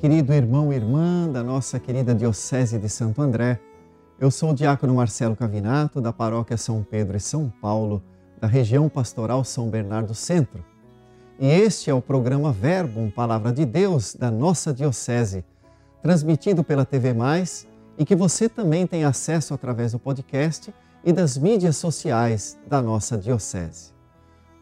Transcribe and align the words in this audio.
querido 0.00 0.32
irmão 0.32 0.72
e 0.72 0.76
irmã 0.76 1.28
da 1.28 1.42
nossa 1.42 1.78
querida 1.78 2.14
Diocese 2.14 2.78
de 2.78 2.88
Santo 2.88 3.20
André. 3.20 3.60
Eu 4.18 4.30
sou 4.30 4.52
o 4.52 4.54
diácono 4.54 4.94
Marcelo 4.94 5.36
Cavinato, 5.36 6.00
da 6.00 6.10
paróquia 6.10 6.56
São 6.56 6.82
Pedro 6.82 7.18
e 7.18 7.20
São 7.20 7.52
Paulo, 7.60 8.02
da 8.40 8.48
região 8.48 8.88
pastoral 8.88 9.44
São 9.44 9.68
Bernardo 9.68 10.14
Centro. 10.14 10.64
E 11.38 11.46
este 11.46 11.90
é 11.90 11.94
o 11.94 12.00
programa 12.00 12.50
Verbo, 12.50 13.12
Palavra 13.12 13.52
de 13.52 13.66
Deus, 13.66 14.14
da 14.14 14.30
nossa 14.30 14.72
Diocese, 14.72 15.44
transmitido 16.02 16.64
pela 16.64 16.86
TV 16.86 17.12
Mais 17.12 17.68
e 17.98 18.04
que 18.06 18.16
você 18.16 18.48
também 18.48 18.86
tem 18.86 19.04
acesso 19.04 19.52
através 19.52 19.92
do 19.92 19.98
podcast 19.98 20.72
e 21.04 21.12
das 21.12 21.36
mídias 21.36 21.76
sociais 21.76 22.58
da 22.66 22.80
nossa 22.80 23.18
Diocese. 23.18 23.92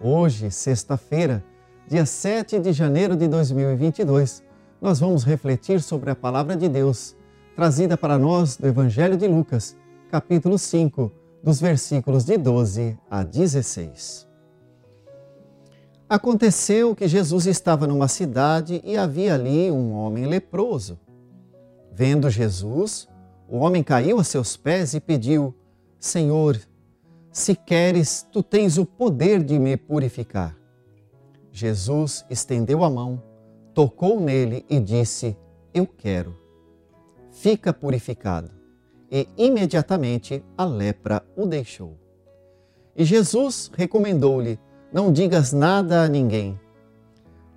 Hoje, 0.00 0.50
sexta-feira, 0.50 1.44
dia 1.86 2.06
7 2.06 2.58
de 2.58 2.72
janeiro 2.72 3.14
de 3.14 3.28
2022, 3.28 4.45
nós 4.80 5.00
vamos 5.00 5.24
refletir 5.24 5.80
sobre 5.80 6.10
a 6.10 6.14
palavra 6.14 6.56
de 6.56 6.68
Deus, 6.68 7.16
trazida 7.54 7.96
para 7.96 8.18
nós 8.18 8.56
do 8.56 8.66
Evangelho 8.66 9.16
de 9.16 9.26
Lucas, 9.26 9.76
capítulo 10.10 10.58
5, 10.58 11.10
dos 11.42 11.60
versículos 11.60 12.24
de 12.24 12.36
12 12.36 12.98
a 13.10 13.22
16. 13.22 14.26
Aconteceu 16.08 16.94
que 16.94 17.08
Jesus 17.08 17.46
estava 17.46 17.86
numa 17.86 18.06
cidade 18.06 18.80
e 18.84 18.96
havia 18.96 19.34
ali 19.34 19.70
um 19.70 19.92
homem 19.92 20.26
leproso. 20.26 20.98
Vendo 21.92 22.30
Jesus, 22.30 23.08
o 23.48 23.58
homem 23.58 23.82
caiu 23.82 24.20
a 24.20 24.24
seus 24.24 24.56
pés 24.56 24.94
e 24.94 25.00
pediu: 25.00 25.54
Senhor, 25.98 26.60
se 27.32 27.54
queres, 27.54 28.26
tu 28.30 28.42
tens 28.42 28.78
o 28.78 28.84
poder 28.84 29.42
de 29.42 29.58
me 29.58 29.76
purificar. 29.76 30.56
Jesus 31.50 32.24
estendeu 32.30 32.84
a 32.84 32.90
mão 32.90 33.20
tocou 33.76 34.18
nele 34.18 34.64
e 34.70 34.80
disse: 34.80 35.36
Eu 35.74 35.86
quero. 35.86 36.34
Fica 37.30 37.74
purificado. 37.74 38.50
E 39.12 39.28
imediatamente 39.36 40.42
a 40.56 40.64
lepra 40.64 41.22
o 41.36 41.44
deixou. 41.44 41.94
E 42.96 43.04
Jesus 43.04 43.70
recomendou-lhe: 43.76 44.58
Não 44.90 45.12
digas 45.12 45.52
nada 45.52 46.02
a 46.02 46.08
ninguém. 46.08 46.58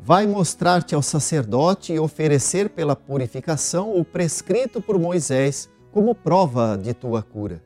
Vai 0.00 0.26
mostrar-te 0.26 0.92
ao 0.92 1.02
sacerdote 1.02 1.92
e 1.92 2.00
oferecer 2.00 2.68
pela 2.70 2.96
purificação 2.96 3.96
o 3.96 4.04
prescrito 4.04 4.82
por 4.82 4.98
Moisés 4.98 5.70
como 5.92 6.16
prova 6.16 6.76
de 6.76 6.94
tua 6.94 7.22
cura. 7.22 7.62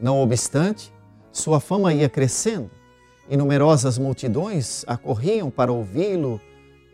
Não 0.00 0.22
obstante, 0.22 0.92
sua 1.32 1.58
fama 1.58 1.92
ia 1.92 2.08
crescendo 2.08 2.70
e 3.28 3.36
numerosas 3.36 3.98
multidões 3.98 4.84
acorriam 4.86 5.50
para 5.50 5.72
ouvi-lo 5.72 6.40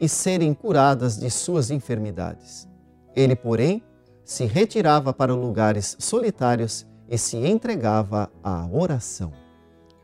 e 0.02 0.08
serem 0.08 0.52
curadas 0.52 1.16
de 1.16 1.30
suas 1.30 1.70
enfermidades. 1.70 2.68
Ele, 3.14 3.36
porém, 3.36 3.80
se 4.24 4.44
retirava 4.46 5.12
para 5.12 5.32
lugares 5.32 5.96
solitários 6.00 6.84
e 7.08 7.16
se 7.16 7.36
entregava 7.36 8.28
à 8.42 8.66
oração. 8.66 9.32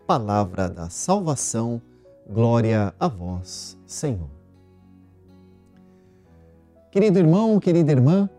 Palavra 0.07 0.69
da 0.69 0.89
salvação, 0.89 1.83
glória 2.31 2.95
a 3.01 3.09
vós, 3.09 3.77
Senhor. 3.85 4.31
Querido 6.93 7.19
irmão, 7.19 7.59
querida 7.59 7.91
irmã, 7.91 8.31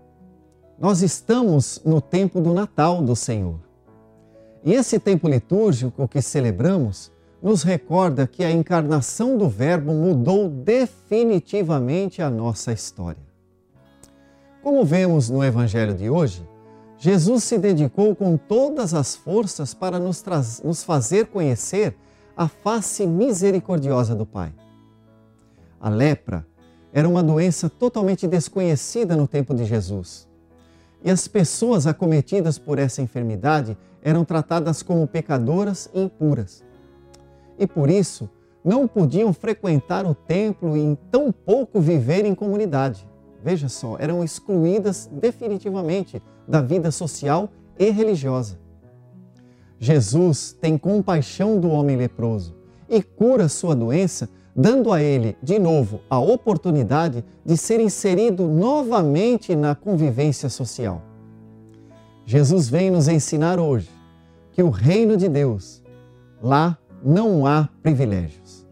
nós 0.79 1.01
estamos 1.01 1.81
no 1.83 1.99
tempo 1.99 2.39
do 2.39 2.53
Natal 2.53 3.01
do 3.01 3.17
Senhor. 3.17 3.59
E 4.63 4.73
esse 4.73 4.97
tempo 4.97 5.27
litúrgico 5.27 6.07
que 6.07 6.21
celebramos 6.21 7.11
nos 7.41 7.63
recorda 7.63 8.27
que 8.27 8.43
a 8.43 8.51
encarnação 8.51 9.37
do 9.37 9.47
Verbo 9.47 9.93
mudou 9.93 10.49
definitivamente 10.49 12.21
a 12.21 12.29
nossa 12.29 12.71
história. 12.71 13.23
Como 14.61 14.83
vemos 14.83 15.29
no 15.29 15.43
Evangelho 15.43 15.93
de 15.93 16.09
hoje, 16.09 16.45
Jesus 16.97 17.45
se 17.45 17.57
dedicou 17.57 18.13
com 18.13 18.35
todas 18.35 18.93
as 18.93 19.15
forças 19.15 19.73
para 19.73 19.97
nos, 19.97 20.23
nos 20.63 20.83
fazer 20.83 21.27
conhecer 21.27 21.95
a 22.35 22.49
face 22.49 23.07
misericordiosa 23.07 24.13
do 24.13 24.25
Pai. 24.25 24.53
A 25.79 25.89
lepra 25.89 26.45
era 26.91 27.07
uma 27.07 27.23
doença 27.23 27.69
totalmente 27.69 28.27
desconhecida 28.27 29.15
no 29.15 29.27
tempo 29.27 29.55
de 29.55 29.63
Jesus. 29.63 30.27
E 31.01 31.09
as 31.09 31.25
pessoas 31.25 31.87
acometidas 31.87 32.59
por 32.59 32.77
essa 32.77 33.01
enfermidade 33.01 33.77
eram 34.03 34.25
tratadas 34.25 34.83
como 34.83 35.07
pecadoras 35.07 35.89
e 35.93 36.01
impuras 36.01 36.67
e 37.59 37.67
por 37.67 37.89
isso 37.89 38.29
não 38.63 38.87
podiam 38.87 39.33
frequentar 39.33 40.05
o 40.05 40.15
templo 40.15 40.75
e 40.75 40.97
tão 41.11 41.31
pouco 41.31 41.79
viver 41.79 42.25
em 42.25 42.33
comunidade. 42.33 43.07
Veja 43.43 43.69
só, 43.69 43.95
eram 43.99 44.23
excluídas 44.23 45.09
definitivamente 45.11 46.21
da 46.47 46.61
vida 46.61 46.91
social 46.91 47.49
e 47.77 47.89
religiosa. 47.89 48.57
Jesus 49.79 50.57
tem 50.59 50.77
compaixão 50.77 51.59
do 51.59 51.69
homem 51.69 51.95
leproso 51.95 52.55
e 52.89 53.01
cura 53.01 53.47
sua 53.47 53.75
doença, 53.75 54.27
dando 54.53 54.91
a 54.91 55.01
ele, 55.01 55.37
de 55.41 55.57
novo, 55.57 56.01
a 56.09 56.19
oportunidade 56.19 57.23
de 57.45 57.55
ser 57.55 57.79
inserido 57.79 58.47
novamente 58.47 59.55
na 59.55 59.73
convivência 59.73 60.49
social. 60.49 61.01
Jesus 62.25 62.67
vem 62.67 62.91
nos 62.91 63.07
ensinar 63.07 63.57
hoje 63.57 63.89
que 64.51 64.61
o 64.61 64.69
reino 64.69 65.15
de 65.15 65.29
Deus, 65.29 65.81
lá 66.43 66.77
não 67.03 67.45
há 67.45 67.69
privilégios. 67.81 68.67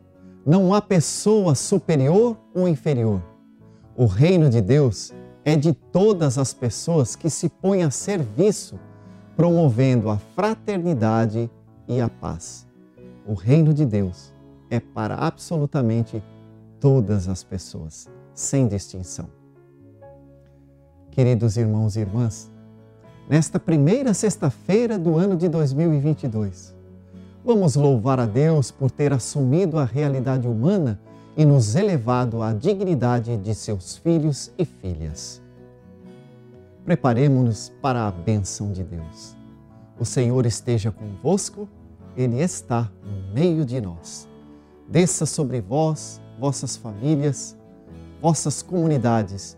Não 0.45 0.73
há 0.73 0.81
pessoa 0.81 1.55
superior 1.55 2.37
ou 2.53 2.67
inferior. 2.67 3.21
O 3.95 4.05
reino 4.05 4.49
de 4.49 4.61
Deus 4.61 5.13
é 5.43 5.55
de 5.55 5.73
todas 5.73 6.37
as 6.37 6.53
pessoas 6.53 7.15
que 7.15 7.29
se 7.29 7.49
põem 7.49 7.83
a 7.83 7.91
serviço, 7.91 8.79
promovendo 9.35 10.09
a 10.09 10.17
fraternidade 10.17 11.49
e 11.87 11.99
a 11.99 12.09
paz. 12.09 12.67
O 13.25 13.33
reino 13.33 13.73
de 13.73 13.85
Deus 13.85 14.33
é 14.69 14.79
para 14.79 15.15
absolutamente 15.15 16.23
todas 16.79 17.27
as 17.27 17.43
pessoas, 17.43 18.09
sem 18.33 18.67
distinção. 18.67 19.27
Queridos 21.11 21.57
irmãos 21.57 21.95
e 21.95 22.01
irmãs, 22.01 22.51
nesta 23.27 23.59
primeira 23.59 24.13
sexta-feira 24.13 24.99
do 24.99 25.17
ano 25.17 25.35
de 25.35 25.49
2022, 25.49 26.76
Vamos 27.47 27.77
louvar 27.77 28.19
a 28.19 28.25
Deus 28.25 28.71
por 28.71 28.91
ter 28.91 29.13
assumido 29.13 29.79
a 29.79 29.85
realidade 29.85 30.45
humana 30.45 30.99
e 31.37 31.45
nos 31.45 31.77
elevado 31.77 32.41
à 32.41 32.51
dignidade 32.51 33.37
de 33.37 33.55
seus 33.55 33.95
filhos 33.95 34.51
e 34.57 34.65
filhas. 34.65 35.41
Preparemos-nos 36.83 37.71
para 37.81 38.05
a 38.05 38.11
bênção 38.11 38.73
de 38.73 38.83
Deus. 38.83 39.33
O 39.97 40.03
Senhor 40.03 40.45
esteja 40.45 40.91
convosco, 40.91 41.69
Ele 42.17 42.41
está 42.41 42.91
no 43.01 43.33
meio 43.33 43.63
de 43.63 43.79
nós. 43.79 44.27
Desça 44.85 45.25
sobre 45.25 45.61
vós, 45.61 46.21
vossas 46.37 46.75
famílias, 46.75 47.57
vossas 48.21 48.61
comunidades, 48.61 49.57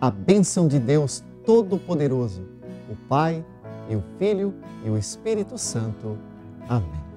a 0.00 0.10
bênção 0.10 0.66
de 0.66 0.80
Deus 0.80 1.22
Todo-Poderoso, 1.46 2.42
o 2.90 2.96
Pai 3.08 3.46
e 3.88 3.94
o 3.94 4.02
Filho 4.18 4.52
e 4.84 4.90
o 4.90 4.98
Espírito 4.98 5.56
Santo. 5.56 6.18
Amém. 6.68 7.09